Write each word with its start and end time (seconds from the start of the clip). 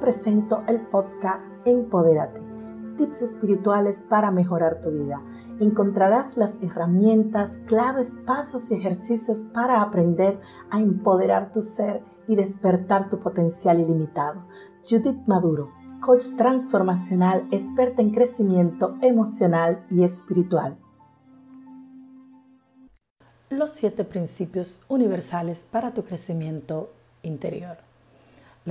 presento 0.00 0.64
el 0.66 0.80
podcast 0.80 1.42
Empodérate, 1.66 2.40
tips 2.96 3.22
espirituales 3.22 4.02
para 4.08 4.30
mejorar 4.30 4.80
tu 4.80 4.90
vida. 4.90 5.22
Encontrarás 5.60 6.38
las 6.38 6.58
herramientas, 6.62 7.58
claves, 7.66 8.10
pasos 8.26 8.70
y 8.70 8.74
ejercicios 8.74 9.42
para 9.52 9.82
aprender 9.82 10.40
a 10.70 10.78
empoderar 10.80 11.52
tu 11.52 11.60
ser 11.60 12.02
y 12.26 12.34
despertar 12.34 13.10
tu 13.10 13.20
potencial 13.20 13.78
ilimitado. 13.78 14.46
Judith 14.88 15.20
Maduro, 15.26 15.70
coach 16.00 16.24
transformacional, 16.36 17.46
experta 17.50 18.00
en 18.00 18.10
crecimiento 18.10 18.96
emocional 19.02 19.84
y 19.90 20.04
espiritual. 20.04 20.78
Los 23.50 23.70
siete 23.70 24.04
principios 24.04 24.80
universales 24.88 25.66
para 25.70 25.92
tu 25.92 26.04
crecimiento 26.04 26.90
interior. 27.22 27.89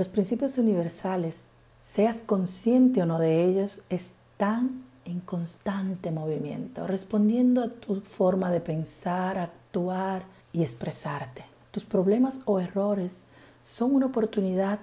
Los 0.00 0.08
principios 0.08 0.56
universales, 0.56 1.42
seas 1.82 2.22
consciente 2.22 3.02
o 3.02 3.04
no 3.04 3.18
de 3.18 3.44
ellos, 3.44 3.82
están 3.90 4.82
en 5.04 5.20
constante 5.20 6.10
movimiento, 6.10 6.86
respondiendo 6.86 7.62
a 7.62 7.68
tu 7.68 8.00
forma 8.00 8.50
de 8.50 8.62
pensar, 8.62 9.36
actuar 9.36 10.22
y 10.54 10.62
expresarte. 10.62 11.44
Tus 11.70 11.84
problemas 11.84 12.40
o 12.46 12.60
errores 12.60 13.24
son 13.60 13.94
una 13.94 14.06
oportunidad 14.06 14.78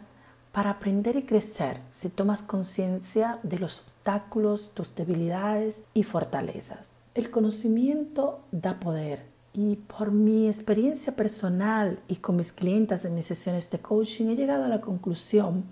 para 0.51 0.69
aprender 0.69 1.15
y 1.15 1.23
crecer 1.23 1.79
si 1.89 2.09
tomas 2.09 2.43
conciencia 2.43 3.39
de 3.41 3.57
los 3.57 3.79
obstáculos, 3.79 4.69
tus 4.75 4.93
debilidades 4.93 5.79
y 5.95 6.03
fortalezas. 6.03 6.91
El 7.15 7.31
conocimiento 7.31 8.41
da 8.51 8.79
poder 8.79 9.25
y 9.57 9.75
por 9.75 10.11
mi 10.11 10.47
experiencia 10.47 11.15
personal 11.15 11.99
y 12.07 12.17
con 12.17 12.35
mis 12.35 12.53
clientes 12.53 13.03
en 13.05 13.15
mis 13.15 13.25
sesiones 13.25 13.71
de 13.71 13.79
coaching 13.79 14.27
he 14.27 14.35
llegado 14.35 14.65
a 14.65 14.67
la 14.67 14.81
conclusión 14.81 15.63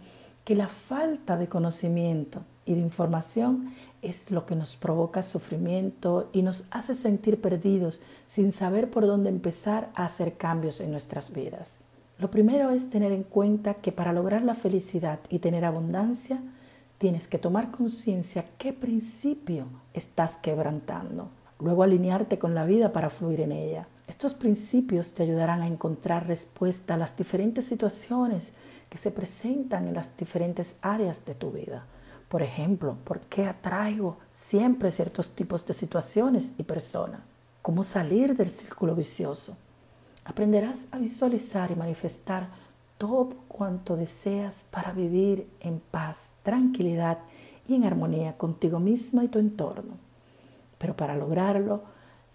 que 0.44 0.56
la 0.56 0.68
falta 0.68 1.38
de 1.38 1.48
conocimiento 1.48 2.42
y 2.66 2.74
de 2.74 2.80
información 2.82 3.76
es 4.02 4.32
lo 4.32 4.48
que 4.48 4.56
nos 4.56 4.76
provoca 4.76 5.22
sufrimiento 5.22 6.32
y 6.34 6.42
nos 6.42 6.66
hace 6.72 6.96
sentir 6.96 7.40
perdidos 7.40 8.02
sin 8.26 8.52
saber 8.52 8.90
por 8.90 9.06
dónde 9.06 9.30
empezar 9.30 9.92
a 9.94 10.06
hacer 10.06 10.36
cambios 10.36 10.82
en 10.82 10.90
nuestras 10.90 11.32
vidas. 11.32 11.84
Lo 12.18 12.32
primero 12.32 12.72
es 12.72 12.90
tener 12.90 13.12
en 13.12 13.22
cuenta 13.22 13.76
que 13.76 13.92
para 13.92 14.14
lograr 14.14 14.42
la 14.42 14.56
felicidad 14.56 15.20
y 15.30 15.38
tener 15.38 15.64
abundancia, 15.64 16.42
tienes 16.98 17.28
que 17.28 17.38
tomar 17.38 17.70
conciencia 17.70 18.46
qué 18.58 18.74
principio 18.74 19.68
estás 19.94 20.38
quebrantando 20.38 21.30
luego 21.66 21.82
alinearte 21.82 22.38
con 22.38 22.54
la 22.54 22.64
vida 22.64 22.94
para 22.94 23.10
fluir 23.10 23.42
en 23.42 23.52
ella. 23.52 23.88
Estos 24.08 24.36
principios 24.36 25.16
te 25.16 25.24
ayudarán 25.24 25.64
a 25.64 25.68
encontrar 25.68 26.28
respuesta 26.28 26.94
a 26.94 26.98
las 26.98 27.18
diferentes 27.18 27.66
situaciones 27.66 28.54
que 28.88 29.00
se 29.00 29.10
presentan 29.10 29.88
en 29.88 29.96
las 29.96 30.16
diferentes 30.16 30.76
áreas 30.84 31.26
de 31.26 31.34
tu 31.34 31.52
vida. 31.52 31.88
Por 32.30 32.44
ejemplo, 32.44 32.98
¿por 33.04 33.20
qué 33.22 33.46
atraigo 33.46 34.18
siempre 34.32 34.92
ciertos 34.92 35.32
tipos 35.32 35.66
de 35.66 35.74
situaciones 35.74 36.52
y 36.60 36.64
personas? 36.64 37.22
¿Cómo 37.64 37.84
salir 37.84 38.38
del 38.38 38.52
círculo 38.52 38.94
vicioso? 38.94 39.58
Aprenderás 40.24 40.88
a 40.92 41.00
visualizar 41.00 41.72
y 41.72 41.76
manifestar 41.76 42.48
todo 43.00 43.38
cuanto 43.48 43.98
deseas 43.98 44.68
para 44.70 44.92
vivir 44.92 45.50
en 45.62 45.80
paz, 45.80 46.34
tranquilidad 46.44 47.18
y 47.68 47.74
en 47.74 47.86
armonía 47.86 48.38
contigo 48.38 48.80
misma 48.80 49.24
y 49.24 49.30
tu 49.30 49.40
entorno. 49.40 50.05
Pero 50.78 50.96
para 50.96 51.16
lograrlo, 51.16 51.84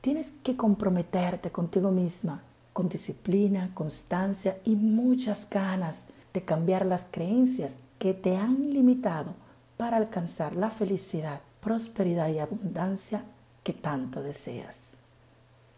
tienes 0.00 0.33
que 0.42 0.56
comprometerte 0.56 1.50
contigo 1.50 1.91
misma, 1.91 2.42
con 2.72 2.88
disciplina, 2.88 3.70
constancia 3.74 4.58
y 4.64 4.77
muchas 4.77 5.48
ganas 5.50 6.06
de 6.33 6.44
cambiar 6.44 6.86
las 6.86 7.08
creencias 7.11 7.78
que 7.98 8.14
te 8.14 8.36
han 8.36 8.72
limitado 8.72 9.34
para 9.77 9.96
alcanzar 9.96 10.55
la 10.56 10.70
felicidad, 10.70 11.41
prosperidad 11.61 12.28
y 12.28 12.38
abundancia 12.38 13.24
que 13.62 13.73
tanto 13.73 14.23
deseas. 14.23 14.96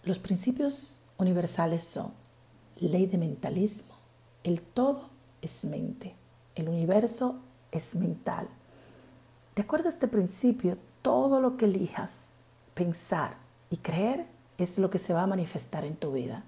Los 0.04 0.18
principios 0.18 1.00
universales 1.18 1.84
son 1.84 2.12
ley 2.76 3.06
de 3.06 3.18
mentalismo, 3.18 3.94
el 4.42 4.60
todo 4.60 5.08
es 5.40 5.64
mente, 5.64 6.14
el 6.54 6.68
universo 6.68 7.36
es 7.70 7.94
mental. 7.94 8.48
De 9.54 9.62
acuerdo 9.62 9.88
a 9.88 9.90
este 9.90 10.08
principio, 10.08 10.78
todo 11.00 11.40
lo 11.40 11.56
que 11.56 11.66
elijas 11.66 12.30
pensar 12.74 13.36
y 13.70 13.78
creer 13.78 14.26
es 14.58 14.78
lo 14.78 14.90
que 14.90 14.98
se 14.98 15.12
va 15.12 15.22
a 15.22 15.26
manifestar 15.26 15.84
en 15.84 15.96
tu 15.96 16.12
vida. 16.12 16.44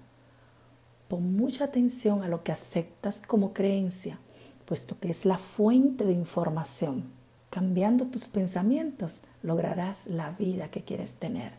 Pon 1.07 1.35
mucha 1.35 1.65
atención 1.65 2.23
a 2.23 2.27
lo 2.27 2.43
que 2.43 2.51
aceptas 2.51 3.21
como 3.21 3.53
creencia, 3.53 4.19
puesto 4.65 4.99
que 4.99 5.09
es 5.09 5.25
la 5.25 5.37
fuente 5.37 6.05
de 6.05 6.13
información. 6.13 7.11
Cambiando 7.49 8.07
tus 8.07 8.27
pensamientos 8.27 9.21
lograrás 9.43 10.07
la 10.07 10.31
vida 10.31 10.69
que 10.69 10.83
quieres 10.83 11.15
tener. 11.15 11.53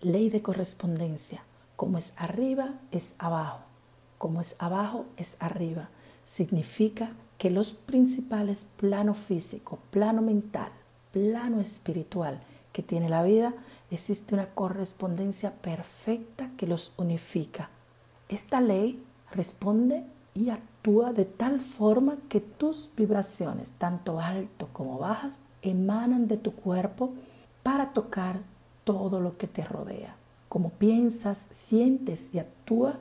Ley 0.00 0.28
de 0.28 0.42
correspondencia. 0.42 1.42
Como 1.76 1.98
es 1.98 2.14
arriba, 2.16 2.74
es 2.90 3.14
abajo. 3.18 3.60
Como 4.18 4.40
es 4.40 4.56
abajo, 4.58 5.06
es 5.16 5.36
arriba. 5.40 5.88
Significa 6.26 7.12
que 7.38 7.50
los 7.50 7.72
principales 7.72 8.66
plano 8.76 9.14
físico, 9.14 9.78
plano 9.90 10.22
mental, 10.22 10.70
plano 11.12 11.60
espiritual 11.60 12.40
que 12.74 12.82
tiene 12.82 13.08
la 13.08 13.22
vida 13.22 13.54
existe 13.88 14.34
una 14.34 14.50
correspondencia 14.50 15.52
perfecta 15.52 16.50
que 16.56 16.66
los 16.66 16.92
unifica. 16.96 17.70
Esta 18.28 18.60
ley 18.60 19.00
responde 19.30 20.04
y 20.34 20.50
actúa 20.50 21.12
de 21.12 21.24
tal 21.24 21.60
forma 21.60 22.18
que 22.28 22.40
tus 22.40 22.90
vibraciones, 22.96 23.70
tanto 23.78 24.18
alto 24.18 24.68
como 24.72 24.98
bajas, 24.98 25.38
emanan 25.62 26.26
de 26.26 26.36
tu 26.36 26.52
cuerpo 26.52 27.12
para 27.62 27.92
tocar 27.92 28.40
todo 28.82 29.20
lo 29.20 29.38
que 29.38 29.46
te 29.46 29.62
rodea. 29.62 30.16
Como 30.48 30.70
piensas, 30.70 31.46
sientes 31.52 32.30
y 32.32 32.40
actúa, 32.40 32.98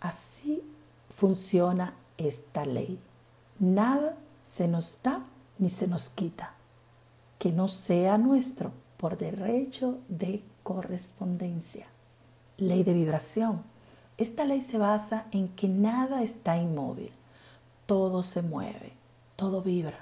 así 0.00 0.62
funciona 1.16 1.94
esta 2.18 2.66
ley. 2.66 3.00
Nada 3.58 4.14
se 4.44 4.68
nos 4.68 4.98
da 5.02 5.24
ni 5.58 5.70
se 5.70 5.88
nos 5.88 6.10
quita 6.10 6.52
que 7.40 7.50
no 7.50 7.68
sea 7.68 8.18
nuestro 8.18 8.70
por 9.00 9.16
derecho 9.16 9.98
de 10.08 10.44
correspondencia. 10.62 11.86
Ley 12.58 12.82
de 12.82 12.92
vibración. 12.92 13.62
Esta 14.18 14.44
ley 14.44 14.60
se 14.60 14.76
basa 14.76 15.24
en 15.30 15.48
que 15.48 15.68
nada 15.68 16.22
está 16.22 16.58
inmóvil, 16.58 17.10
todo 17.86 18.22
se 18.22 18.42
mueve, 18.42 18.92
todo 19.36 19.62
vibra. 19.62 19.98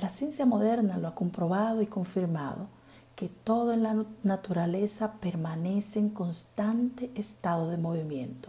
La 0.00 0.08
ciencia 0.08 0.44
moderna 0.44 0.98
lo 0.98 1.06
ha 1.06 1.14
comprobado 1.14 1.82
y 1.82 1.86
confirmado 1.86 2.66
que 3.14 3.28
todo 3.28 3.72
en 3.72 3.84
la 3.84 4.04
naturaleza 4.24 5.12
permanece 5.20 6.00
en 6.00 6.10
constante 6.10 7.12
estado 7.14 7.68
de 7.68 7.76
movimiento. 7.76 8.48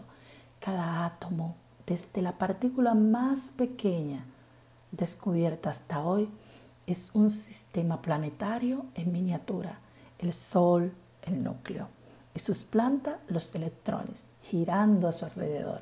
Cada 0.59 1.05
átomo, 1.05 1.55
desde 1.85 2.23
la 2.23 2.39
partícula 2.39 2.95
más 2.95 3.53
pequeña 3.55 4.25
descubierta 4.91 5.69
hasta 5.69 6.01
hoy, 6.01 6.29
es 6.91 7.11
un 7.13 7.29
sistema 7.29 8.01
planetario 8.01 8.85
en 8.95 9.11
miniatura, 9.11 9.79
el 10.19 10.33
Sol, 10.33 10.93
el 11.23 11.43
núcleo, 11.43 11.87
y 12.35 12.39
sus 12.39 12.63
plantas, 12.63 13.17
los 13.27 13.53
electrones, 13.55 14.23
girando 14.43 15.07
a 15.07 15.11
su 15.11 15.25
alrededor. 15.25 15.81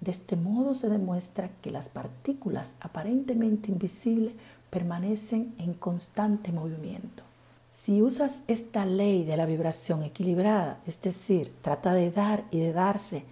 De 0.00 0.10
este 0.10 0.36
modo 0.36 0.74
se 0.74 0.88
demuestra 0.88 1.50
que 1.60 1.70
las 1.70 1.88
partículas 1.88 2.74
aparentemente 2.80 3.70
invisibles 3.70 4.34
permanecen 4.70 5.54
en 5.58 5.74
constante 5.74 6.50
movimiento. 6.50 7.22
Si 7.70 8.02
usas 8.02 8.42
esta 8.48 8.84
ley 8.84 9.24
de 9.24 9.36
la 9.36 9.46
vibración 9.46 10.02
equilibrada, 10.02 10.80
es 10.86 11.00
decir, 11.00 11.54
trata 11.62 11.94
de 11.94 12.10
dar 12.10 12.44
y 12.50 12.58
de 12.58 12.72
darse 12.72 13.24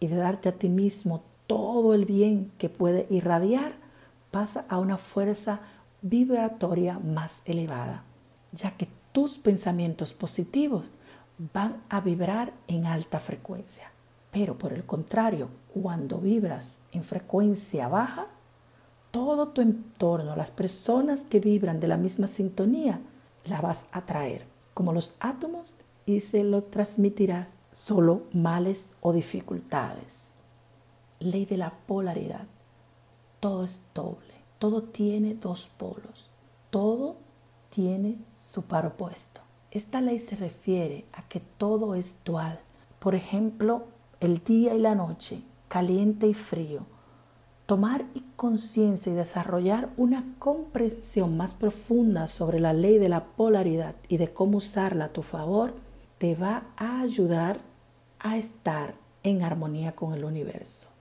y 0.00 0.08
de 0.08 0.16
darte 0.16 0.48
a 0.48 0.52
ti 0.52 0.68
mismo 0.68 1.22
todo 1.46 1.94
el 1.94 2.04
bien 2.04 2.52
que 2.58 2.68
puede 2.68 3.06
irradiar, 3.08 3.72
pasa 4.30 4.64
a 4.68 4.78
una 4.78 4.98
fuerza 4.98 5.60
vibratoria 6.02 6.98
más 6.98 7.42
elevada, 7.44 8.04
ya 8.52 8.72
que 8.76 8.88
tus 9.12 9.38
pensamientos 9.38 10.12
positivos 10.12 10.90
van 11.52 11.82
a 11.88 12.00
vibrar 12.00 12.52
en 12.68 12.86
alta 12.86 13.18
frecuencia. 13.18 13.90
Pero 14.30 14.58
por 14.58 14.72
el 14.72 14.84
contrario, 14.84 15.48
cuando 15.72 16.18
vibras 16.18 16.78
en 16.92 17.04
frecuencia 17.04 17.88
baja, 17.88 18.26
todo 19.10 19.48
tu 19.48 19.60
entorno, 19.60 20.36
las 20.36 20.50
personas 20.50 21.24
que 21.24 21.40
vibran 21.40 21.80
de 21.80 21.88
la 21.88 21.96
misma 21.96 22.26
sintonía, 22.26 23.00
la 23.44 23.60
vas 23.60 23.86
a 23.92 24.06
traer 24.06 24.46
como 24.74 24.92
los 24.92 25.14
átomos 25.20 25.74
y 26.06 26.20
se 26.20 26.44
lo 26.44 26.64
transmitirás 26.64 27.48
solo 27.70 28.24
males 28.32 28.92
o 29.00 29.12
dificultades. 29.12 30.28
Ley 31.20 31.44
de 31.44 31.58
la 31.58 31.70
polaridad. 31.86 32.46
Todo 33.40 33.64
es 33.64 33.82
doble. 33.94 34.31
Todo 34.62 34.84
tiene 34.84 35.34
dos 35.34 35.68
polos. 35.76 36.30
Todo 36.70 37.16
tiene 37.68 38.18
su 38.38 38.62
par 38.62 38.86
opuesto. 38.86 39.40
Esta 39.72 40.00
ley 40.00 40.20
se 40.20 40.36
refiere 40.36 41.04
a 41.12 41.26
que 41.26 41.40
todo 41.40 41.96
es 41.96 42.18
dual. 42.24 42.60
Por 43.00 43.16
ejemplo, 43.16 43.86
el 44.20 44.44
día 44.44 44.72
y 44.76 44.78
la 44.78 44.94
noche, 44.94 45.42
caliente 45.66 46.28
y 46.28 46.34
frío. 46.34 46.86
tomar 47.66 48.04
conciencia 48.36 49.10
y 49.10 49.16
desarrollar 49.16 49.90
una 49.96 50.36
comprensión 50.38 51.36
más 51.36 51.54
profunda 51.54 52.28
sobre 52.28 52.60
la 52.60 52.72
ley 52.72 52.98
de 52.98 53.08
la 53.08 53.24
polaridad 53.24 53.96
y 54.06 54.18
de 54.18 54.32
cómo 54.32 54.58
usarla 54.58 55.06
a 55.06 55.12
tu 55.12 55.22
favor, 55.22 55.74
te 56.18 56.36
va 56.36 56.68
a 56.76 57.00
ayudar 57.00 57.60
a 58.20 58.36
estar 58.36 58.94
en 59.24 59.42
armonía 59.42 59.96
con 59.96 60.14
el 60.14 60.24
universo. 60.24 60.91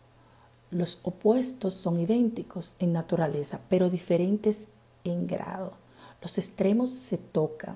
Los 0.72 1.00
opuestos 1.04 1.74
son 1.74 2.00
idénticos 2.00 2.78
en 2.80 2.94
naturaleza, 2.94 3.60
pero 3.68 3.90
diferentes 3.90 4.70
en 5.04 5.28
grado. 5.28 5.74
Los 6.22 6.38
extremos 6.38 6.90
se 6.90 7.18
tocan. 7.18 7.76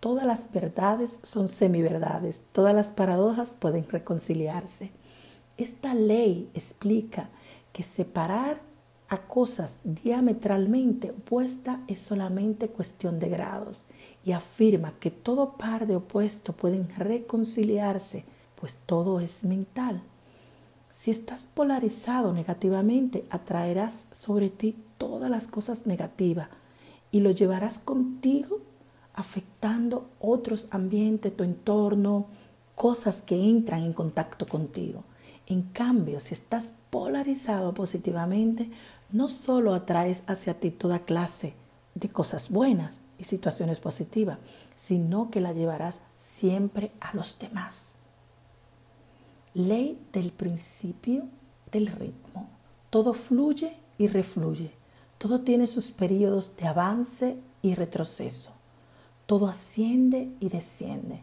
Todas 0.00 0.26
las 0.26 0.50
verdades 0.50 1.20
son 1.22 1.46
semiverdades. 1.46 2.40
Todas 2.50 2.74
las 2.74 2.90
paradojas 2.90 3.54
pueden 3.54 3.88
reconciliarse. 3.88 4.90
Esta 5.56 5.94
ley 5.94 6.50
explica 6.54 7.30
que 7.72 7.84
separar 7.84 8.60
a 9.08 9.18
cosas 9.18 9.78
diametralmente 9.84 11.10
opuestas 11.10 11.78
es 11.86 12.00
solamente 12.00 12.68
cuestión 12.68 13.20
de 13.20 13.28
grados 13.28 13.86
y 14.24 14.32
afirma 14.32 14.98
que 14.98 15.12
todo 15.12 15.58
par 15.58 15.86
de 15.86 15.94
opuestos 15.94 16.56
pueden 16.56 16.88
reconciliarse, 16.96 18.24
pues 18.58 18.78
todo 18.84 19.20
es 19.20 19.44
mental. 19.44 20.02
Si 20.92 21.10
estás 21.10 21.46
polarizado 21.46 22.34
negativamente, 22.34 23.24
atraerás 23.30 24.04
sobre 24.12 24.50
ti 24.50 24.76
todas 24.98 25.30
las 25.30 25.48
cosas 25.48 25.86
negativas 25.86 26.48
y 27.10 27.20
lo 27.20 27.30
llevarás 27.30 27.78
contigo 27.78 28.60
afectando 29.14 30.08
otros 30.20 30.68
ambientes, 30.70 31.36
tu 31.36 31.44
entorno, 31.44 32.26
cosas 32.74 33.22
que 33.22 33.36
entran 33.36 33.82
en 33.82 33.92
contacto 33.92 34.46
contigo. 34.46 35.04
En 35.46 35.62
cambio, 35.62 36.20
si 36.20 36.34
estás 36.34 36.74
polarizado 36.90 37.74
positivamente, 37.74 38.70
no 39.10 39.28
solo 39.28 39.74
atraes 39.74 40.22
hacia 40.26 40.60
ti 40.60 40.70
toda 40.70 41.00
clase 41.00 41.54
de 41.94 42.08
cosas 42.08 42.50
buenas 42.50 42.98
y 43.18 43.24
situaciones 43.24 43.80
positivas, 43.80 44.38
sino 44.76 45.30
que 45.30 45.40
la 45.40 45.52
llevarás 45.52 46.00
siempre 46.16 46.92
a 47.00 47.14
los 47.14 47.38
demás. 47.38 47.91
Ley 49.54 49.98
del 50.14 50.32
principio 50.32 51.24
del 51.70 51.88
ritmo. 51.88 52.48
Todo 52.88 53.12
fluye 53.12 53.76
y 53.98 54.08
refluye. 54.08 54.72
Todo 55.18 55.42
tiene 55.42 55.66
sus 55.66 55.90
periodos 55.90 56.56
de 56.56 56.66
avance 56.66 57.36
y 57.60 57.74
retroceso. 57.74 58.52
Todo 59.26 59.46
asciende 59.48 60.30
y 60.40 60.48
desciende. 60.48 61.20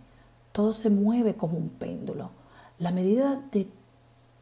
Todo 0.52 0.74
se 0.74 0.92
mueve 0.92 1.36
como 1.36 1.58
un 1.58 1.70
péndulo. 1.70 2.30
La 2.78 2.92
medida 2.92 3.44
de 3.52 3.68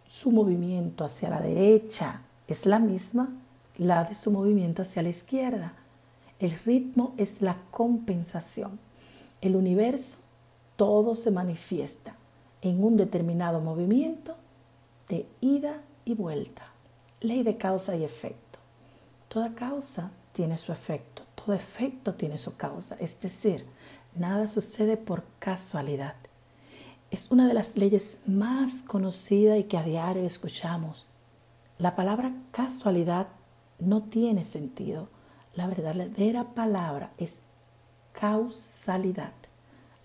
su 0.06 0.32
movimiento 0.32 1.06
hacia 1.06 1.30
la 1.30 1.40
derecha 1.40 2.24
es 2.50 2.66
la 2.66 2.80
misma, 2.80 3.30
la 3.78 4.04
de 4.04 4.16
su 4.16 4.32
movimiento 4.32 4.82
hacia 4.82 5.02
la 5.02 5.10
izquierda. 5.10 5.74
El 6.40 6.52
ritmo 6.60 7.14
es 7.16 7.42
la 7.42 7.56
compensación. 7.72 8.80
El 9.40 9.56
universo, 9.56 10.18
todo 10.76 11.16
se 11.16 11.32
manifiesta 11.32 12.18
en 12.62 12.84
un 12.84 12.98
determinado 12.98 13.62
movimiento 13.62 14.36
de 15.10 15.28
ida 15.42 15.82
y 16.06 16.16
vuelta. 16.16 16.64
Ley 17.22 17.44
de 17.44 17.58
causa 17.58 17.96
y 17.96 18.04
efecto. 18.04 18.60
Toda 19.28 19.54
causa 19.56 20.12
tiene 20.34 20.58
su 20.58 20.72
efecto, 20.72 21.24
todo 21.36 21.56
efecto 21.56 22.14
tiene 22.14 22.38
su 22.38 22.56
causa, 22.56 22.96
es 23.00 23.20
decir, 23.20 23.66
nada 24.16 24.48
sucede 24.48 24.98
por 24.98 25.24
casualidad. 25.40 26.16
Es 27.10 27.32
una 27.32 27.48
de 27.48 27.54
las 27.54 27.78
leyes 27.78 28.22
más 28.26 28.82
conocidas 28.82 29.58
y 29.60 29.64
que 29.64 29.78
a 29.78 29.84
diario 29.84 30.24
escuchamos. 30.24 31.08
La 31.78 31.96
palabra 31.96 32.34
casualidad 32.52 33.28
no 33.80 34.04
tiene 34.04 34.44
sentido. 34.44 35.10
La 35.56 35.68
verdadera 35.68 36.54
palabra 36.54 37.12
es 37.18 37.40
causalidad. 38.12 39.34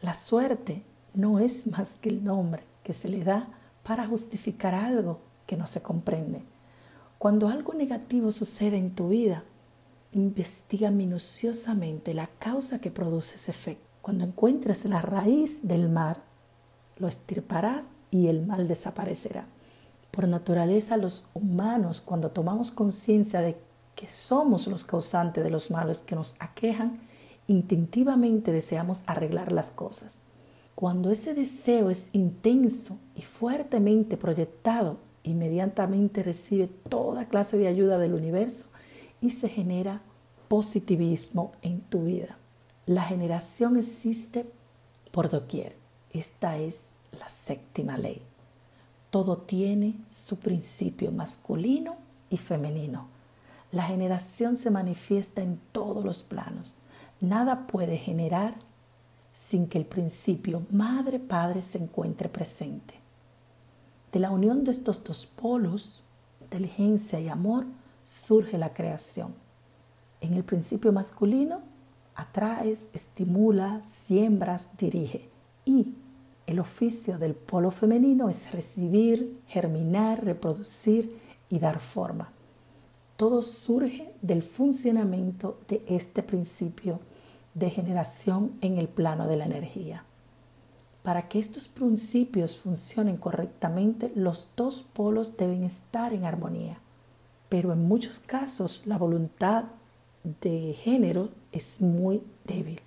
La 0.00 0.14
suerte 0.14 0.84
no 1.14 1.38
es 1.38 1.66
más 1.66 1.96
que 1.96 2.08
el 2.08 2.24
nombre 2.24 2.62
que 2.82 2.92
se 2.92 3.08
le 3.08 3.24
da 3.24 3.48
para 3.82 4.06
justificar 4.06 4.74
algo 4.74 5.20
que 5.46 5.56
no 5.56 5.66
se 5.66 5.82
comprende. 5.82 6.42
Cuando 7.18 7.48
algo 7.48 7.74
negativo 7.74 8.32
sucede 8.32 8.78
en 8.78 8.94
tu 8.94 9.08
vida, 9.08 9.44
investiga 10.12 10.90
minuciosamente 10.90 12.14
la 12.14 12.26
causa 12.38 12.80
que 12.80 12.90
produce 12.90 13.36
ese 13.36 13.50
efecto. 13.50 13.86
Cuando 14.02 14.24
encuentres 14.24 14.84
la 14.84 15.00
raíz 15.00 15.60
del 15.66 15.88
mal, 15.88 16.16
lo 16.98 17.08
estirparás 17.08 17.86
y 18.10 18.26
el 18.26 18.46
mal 18.46 18.68
desaparecerá. 18.68 19.46
Por 20.10 20.28
naturaleza, 20.28 20.96
los 20.96 21.24
humanos, 21.32 22.00
cuando 22.00 22.30
tomamos 22.30 22.70
conciencia 22.70 23.40
de 23.40 23.56
que 23.94 24.08
somos 24.08 24.66
los 24.66 24.84
causantes 24.84 25.42
de 25.44 25.50
los 25.50 25.70
males 25.70 26.02
que 26.02 26.16
nos 26.16 26.36
aquejan, 26.40 27.00
instintivamente 27.46 28.52
deseamos 28.52 29.02
arreglar 29.06 29.52
las 29.52 29.70
cosas. 29.70 30.18
Cuando 30.74 31.10
ese 31.10 31.34
deseo 31.34 31.90
es 31.90 32.08
intenso 32.12 32.98
y 33.14 33.22
fuertemente 33.22 34.16
proyectado, 34.16 34.98
inmediatamente 35.22 36.22
recibe 36.22 36.66
toda 36.66 37.28
clase 37.28 37.56
de 37.56 37.68
ayuda 37.68 37.98
del 37.98 38.14
universo 38.14 38.66
y 39.20 39.30
se 39.30 39.48
genera 39.48 40.02
positivismo 40.48 41.52
en 41.62 41.80
tu 41.80 42.04
vida. 42.04 42.38
La 42.86 43.02
generación 43.02 43.76
existe 43.76 44.46
por 45.10 45.28
doquier. 45.28 45.76
Esta 46.10 46.58
es 46.58 46.86
la 47.18 47.28
séptima 47.28 47.96
ley 47.96 48.22
todo 49.12 49.36
tiene 49.36 49.94
su 50.08 50.38
principio 50.38 51.12
masculino 51.12 51.96
y 52.30 52.38
femenino. 52.38 53.08
La 53.70 53.82
generación 53.82 54.56
se 54.56 54.70
manifiesta 54.70 55.42
en 55.42 55.60
todos 55.70 56.02
los 56.02 56.22
planos. 56.22 56.76
Nada 57.20 57.66
puede 57.66 57.98
generar 57.98 58.54
sin 59.34 59.66
que 59.66 59.78
el 59.78 59.84
principio 59.84 60.62
madre-padre 60.70 61.62
se 61.62 61.78
encuentre 61.78 62.28
presente. 62.28 62.94
De 64.12 64.20
la 64.20 64.30
unión 64.30 64.64
de 64.64 64.70
estos 64.72 65.02
dos 65.04 65.26
polos, 65.26 66.04
inteligencia 66.40 67.18
y 67.18 67.28
amor, 67.28 67.64
surge 68.04 68.58
la 68.58 68.74
creación. 68.74 69.34
En 70.20 70.34
el 70.34 70.44
principio 70.44 70.92
masculino, 70.92 71.62
atraes, 72.14 72.88
estimula, 72.92 73.82
siembras, 73.88 74.68
dirige. 74.78 75.30
Y 75.64 75.94
el 76.46 76.58
oficio 76.58 77.18
del 77.18 77.34
polo 77.34 77.70
femenino 77.70 78.28
es 78.28 78.52
recibir, 78.52 79.40
germinar, 79.46 80.24
reproducir 80.24 81.18
y 81.48 81.58
dar 81.58 81.80
forma. 81.80 82.30
Todo 83.16 83.42
surge 83.42 84.12
del 84.20 84.42
funcionamiento 84.42 85.58
de 85.68 85.82
este 85.86 86.22
principio 86.22 87.00
de 87.54 87.70
generación 87.70 88.56
en 88.60 88.78
el 88.78 88.88
plano 88.88 89.26
de 89.26 89.36
la 89.36 89.44
energía. 89.44 90.04
Para 91.02 91.28
que 91.28 91.38
estos 91.38 91.68
principios 91.68 92.56
funcionen 92.56 93.16
correctamente, 93.16 94.12
los 94.14 94.48
dos 94.56 94.82
polos 94.82 95.36
deben 95.36 95.64
estar 95.64 96.12
en 96.12 96.24
armonía. 96.24 96.78
Pero 97.48 97.72
en 97.72 97.86
muchos 97.86 98.20
casos 98.20 98.82
la 98.86 98.98
voluntad 98.98 99.64
de 100.40 100.74
género 100.80 101.30
es 101.50 101.80
muy 101.80 102.22
débil. 102.44 102.80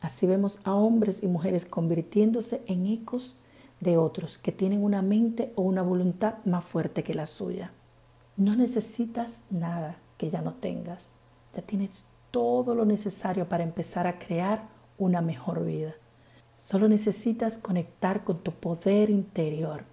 Así 0.00 0.26
vemos 0.26 0.60
a 0.64 0.74
hombres 0.74 1.22
y 1.22 1.26
mujeres 1.26 1.64
convirtiéndose 1.64 2.62
en 2.66 2.86
ecos 2.86 3.36
de 3.80 3.96
otros 3.96 4.36
que 4.36 4.52
tienen 4.52 4.84
una 4.84 5.00
mente 5.00 5.52
o 5.56 5.62
una 5.62 5.82
voluntad 5.82 6.36
más 6.44 6.64
fuerte 6.64 7.02
que 7.02 7.14
la 7.14 7.26
suya. 7.26 7.72
No 8.36 8.54
necesitas 8.54 9.44
nada 9.50 9.96
que 10.18 10.28
ya 10.28 10.42
no 10.42 10.54
tengas. 10.54 11.12
Ya 11.56 11.62
tienes 11.62 12.04
todo 12.34 12.74
lo 12.74 12.84
necesario 12.84 13.48
para 13.48 13.62
empezar 13.62 14.08
a 14.08 14.18
crear 14.18 14.66
una 14.98 15.20
mejor 15.20 15.64
vida. 15.64 15.94
Solo 16.58 16.88
necesitas 16.88 17.58
conectar 17.58 18.24
con 18.24 18.42
tu 18.42 18.50
poder 18.50 19.08
interior 19.08 19.84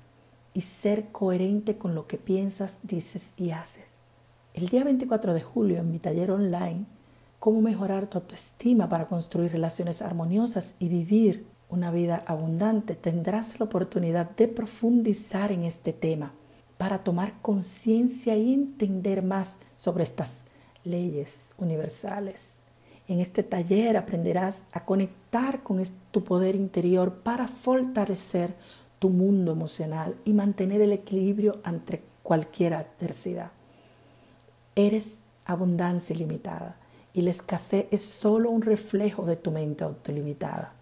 y 0.52 0.62
ser 0.62 1.12
coherente 1.12 1.78
con 1.78 1.94
lo 1.94 2.08
que 2.08 2.18
piensas, 2.18 2.80
dices 2.82 3.36
y 3.38 3.52
haces. 3.52 3.86
El 4.56 4.70
día 4.70 4.84
24 4.84 5.36
de 5.36 5.42
julio 5.42 5.78
en 5.82 5.92
mi 5.92 6.00
taller 6.00 6.32
online 6.32 6.86
cómo 7.38 7.62
mejorar 7.62 8.08
tu 8.08 8.18
autoestima 8.18 8.90
para 8.90 9.08
construir 9.08 9.52
relaciones 9.52 10.02
armoniosas 10.02 10.74
y 10.80 10.90
vivir 10.90 11.46
una 11.70 11.92
vida 11.92 12.24
abundante, 12.26 12.96
tendrás 12.96 13.60
la 13.60 13.68
oportunidad 13.68 14.32
de 14.32 14.48
profundizar 14.48 15.52
en 15.52 15.62
este 15.62 15.94
tema 15.94 16.34
para 16.80 17.04
tomar 17.04 17.40
conciencia 17.44 18.36
y 18.36 18.52
entender 18.52 19.22
más 19.22 19.58
sobre 19.76 20.04
estas 20.04 20.46
leyes 20.84 21.54
universales. 21.58 22.54
En 23.08 23.20
este 23.20 23.44
taller 23.44 23.98
aprenderás 23.98 24.64
a 24.72 24.86
conectar 24.86 25.64
con 25.64 25.84
tu 26.12 26.24
poder 26.24 26.56
interior 26.56 27.16
para 27.24 27.48
fortalecer 27.48 28.56
tu 29.00 29.10
mundo 29.10 29.52
emocional 29.52 30.16
y 30.26 30.34
mantener 30.34 30.82
el 30.82 30.94
equilibrio 30.94 31.60
ante 31.64 32.04
cualquier 32.24 32.76
adversidad. 32.76 33.52
Eres 34.76 35.20
abundancia 35.46 36.16
ilimitada 36.16 36.78
y 37.14 37.22
la 37.22 37.32
escasez 37.32 37.88
es 37.92 38.06
solo 38.06 38.50
un 38.50 38.62
reflejo 38.62 39.26
de 39.26 39.36
tu 39.36 39.52
mente 39.52 39.84
autolimitada. 39.84 40.74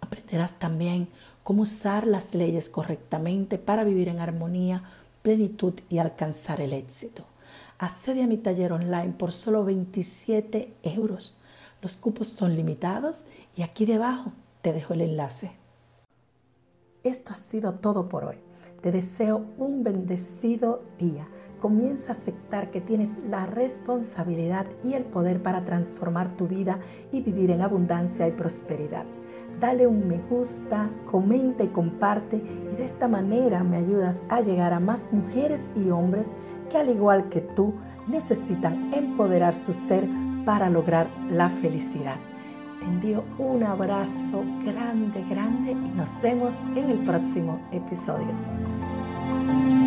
Aprenderás 0.00 0.58
también 0.58 1.08
cómo 1.42 1.62
usar 1.62 2.06
las 2.06 2.34
leyes 2.34 2.68
correctamente 2.68 3.58
para 3.58 3.84
vivir 3.84 4.08
en 4.08 4.20
armonía, 4.20 4.84
plenitud 5.22 5.74
y 5.90 5.98
alcanzar 5.98 6.60
el 6.60 6.72
éxito. 6.72 7.24
Accede 7.78 8.22
a 8.22 8.26
mi 8.26 8.36
taller 8.36 8.72
online 8.72 9.14
por 9.18 9.32
solo 9.32 9.64
27 9.64 10.74
euros. 10.82 11.36
Los 11.82 11.96
cupos 11.96 12.28
son 12.28 12.54
limitados 12.54 13.24
y 13.56 13.62
aquí 13.62 13.84
debajo 13.84 14.32
te 14.62 14.72
dejo 14.72 14.94
el 14.94 15.02
enlace. 15.02 15.52
Esto 17.02 17.32
ha 17.32 17.50
sido 17.50 17.74
todo 17.74 18.08
por 18.08 18.24
hoy. 18.24 18.36
Te 18.80 18.92
deseo 18.92 19.44
un 19.58 19.82
bendecido 19.82 20.82
día. 20.98 21.28
Comienza 21.60 22.12
a 22.12 22.16
aceptar 22.16 22.70
que 22.70 22.80
tienes 22.80 23.10
la 23.28 23.46
responsabilidad 23.46 24.66
y 24.84 24.94
el 24.94 25.04
poder 25.04 25.42
para 25.42 25.64
transformar 25.64 26.36
tu 26.36 26.46
vida 26.46 26.78
y 27.10 27.22
vivir 27.22 27.50
en 27.50 27.62
abundancia 27.62 28.28
y 28.28 28.32
prosperidad. 28.32 29.04
Dale 29.60 29.86
un 29.86 30.08
me 30.08 30.18
gusta, 30.28 30.90
comenta 31.10 31.64
y 31.64 31.68
comparte 31.68 32.36
y 32.36 32.76
de 32.76 32.84
esta 32.84 33.08
manera 33.08 33.62
me 33.62 33.76
ayudas 33.76 34.20
a 34.28 34.40
llegar 34.40 34.72
a 34.72 34.80
más 34.80 35.06
mujeres 35.12 35.60
y 35.76 35.90
hombres 35.90 36.28
que 36.70 36.78
al 36.78 36.90
igual 36.90 37.28
que 37.28 37.40
tú 37.40 37.74
necesitan 38.08 38.92
empoderar 38.92 39.54
su 39.54 39.72
ser 39.72 40.06
para 40.44 40.68
lograr 40.68 41.08
la 41.30 41.50
felicidad. 41.62 42.16
Te 42.78 42.84
envío 42.84 43.24
un 43.38 43.62
abrazo 43.62 44.44
grande, 44.64 45.24
grande 45.30 45.72
y 45.72 45.96
nos 45.96 46.08
vemos 46.20 46.52
en 46.74 46.90
el 46.90 46.98
próximo 47.04 47.58
episodio. 47.72 49.83